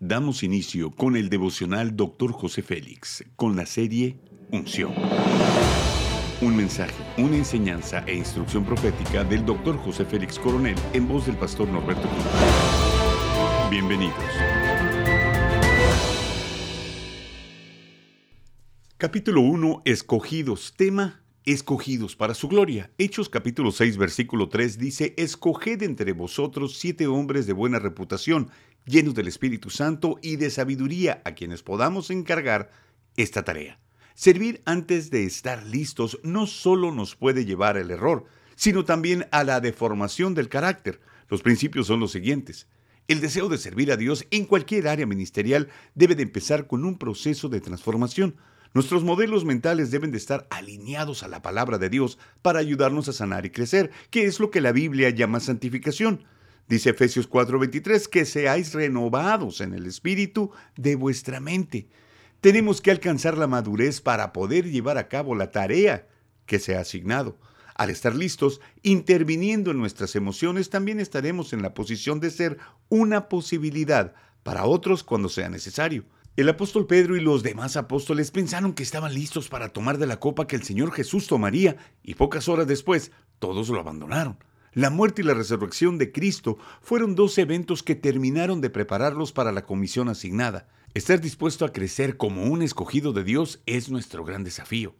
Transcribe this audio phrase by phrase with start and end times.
[0.00, 2.30] Damos inicio con el devocional Dr.
[2.30, 4.18] José Félix, con la serie
[4.52, 4.92] Unción.
[6.42, 9.78] Un mensaje, una enseñanza e instrucción profética del Dr.
[9.78, 12.24] José Félix Coronel en voz del pastor Norberto Cruz.
[13.70, 14.14] Bienvenidos.
[18.98, 19.80] Capítulo 1.
[19.86, 20.74] Escogidos.
[20.76, 22.90] Tema escogidos para su gloria.
[22.98, 28.50] Hechos capítulo 6 versículo 3 dice, Escoged entre vosotros siete hombres de buena reputación,
[28.84, 32.72] llenos del Espíritu Santo y de sabiduría, a quienes podamos encargar
[33.16, 33.78] esta tarea.
[34.14, 38.24] Servir antes de estar listos no solo nos puede llevar al error,
[38.56, 41.00] sino también a la deformación del carácter.
[41.28, 42.66] Los principios son los siguientes.
[43.06, 46.98] El deseo de servir a Dios en cualquier área ministerial debe de empezar con un
[46.98, 48.34] proceso de transformación.
[48.76, 53.14] Nuestros modelos mentales deben de estar alineados a la palabra de Dios para ayudarnos a
[53.14, 56.24] sanar y crecer, que es lo que la Biblia llama santificación.
[56.68, 61.88] Dice Efesios 4:23 que seáis renovados en el espíritu de vuestra mente.
[62.42, 66.06] Tenemos que alcanzar la madurez para poder llevar a cabo la tarea
[66.44, 67.38] que se ha asignado.
[67.76, 72.58] Al estar listos, interviniendo en nuestras emociones, también estaremos en la posición de ser
[72.90, 76.04] una posibilidad para otros cuando sea necesario.
[76.36, 80.20] El apóstol Pedro y los demás apóstoles pensaron que estaban listos para tomar de la
[80.20, 84.36] copa que el Señor Jesús tomaría, y pocas horas después todos lo abandonaron.
[84.74, 89.50] La muerte y la resurrección de Cristo fueron dos eventos que terminaron de prepararlos para
[89.50, 90.68] la comisión asignada.
[90.92, 94.94] Estar dispuesto a crecer como un escogido de Dios es nuestro gran desafío.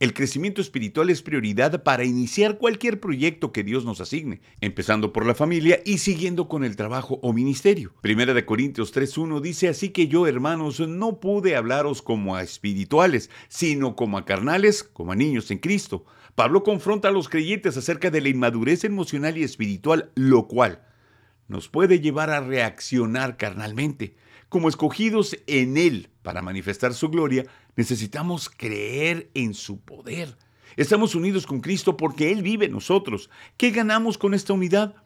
[0.00, 5.26] El crecimiento espiritual es prioridad para iniciar cualquier proyecto que Dios nos asigne, empezando por
[5.26, 7.92] la familia y siguiendo con el trabajo o ministerio.
[8.00, 13.28] Primera de Corintios 3.1 dice, así que yo, hermanos, no pude hablaros como a espirituales,
[13.48, 16.06] sino como a carnales, como a niños en Cristo.
[16.34, 20.80] Pablo confronta a los creyentes acerca de la inmadurez emocional y espiritual, lo cual
[21.46, 24.16] nos puede llevar a reaccionar carnalmente.
[24.50, 30.36] Como escogidos en Él para manifestar su gloria, necesitamos creer en su poder.
[30.76, 33.30] Estamos unidos con Cristo porque Él vive en nosotros.
[33.56, 34.96] ¿Qué ganamos con esta unidad?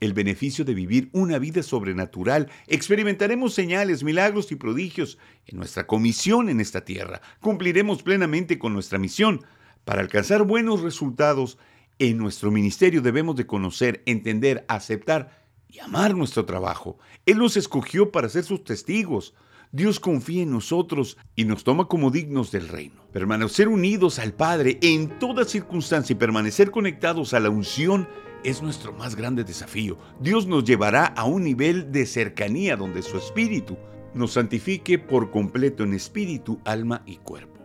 [0.00, 2.50] El beneficio de vivir una vida sobrenatural.
[2.66, 7.20] Experimentaremos señales, milagros y prodigios en nuestra comisión en esta tierra.
[7.40, 9.44] Cumpliremos plenamente con nuestra misión.
[9.84, 11.58] Para alcanzar buenos resultados
[11.98, 15.43] en nuestro ministerio debemos de conocer, entender, aceptar
[15.74, 16.98] y amar nuestro trabajo.
[17.26, 19.34] Él nos escogió para ser sus testigos.
[19.72, 23.02] Dios confía en nosotros y nos toma como dignos del reino.
[23.12, 28.08] Permanecer unidos al Padre en toda circunstancia y permanecer conectados a la unción
[28.44, 29.98] es nuestro más grande desafío.
[30.20, 33.76] Dios nos llevará a un nivel de cercanía donde su espíritu
[34.14, 37.60] nos santifique por completo en espíritu, alma y cuerpo.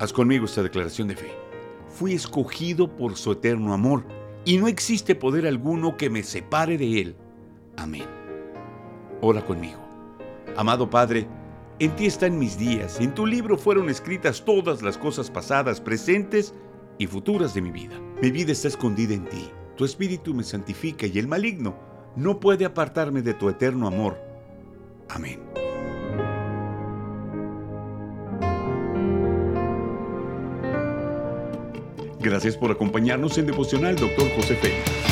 [0.00, 1.30] Haz conmigo esta declaración de fe.
[1.86, 4.04] Fui escogido por su eterno amor
[4.44, 7.16] y no existe poder alguno que me separe de él.
[7.76, 8.06] Amén.
[9.20, 9.80] Ora conmigo.
[10.56, 11.26] Amado Padre,
[11.78, 16.54] en ti están mis días, en tu libro fueron escritas todas las cosas pasadas, presentes
[16.98, 17.98] y futuras de mi vida.
[18.20, 21.74] Mi vida está escondida en ti, tu espíritu me santifica y el maligno
[22.14, 24.18] no puede apartarme de tu eterno amor.
[25.08, 25.40] Amén.
[32.20, 34.30] Gracias por acompañarnos en Devocional, Dr.
[34.36, 35.11] José Félix.